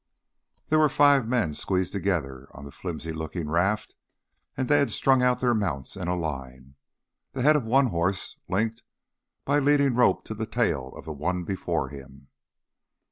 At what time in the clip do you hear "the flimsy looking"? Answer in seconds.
2.65-3.47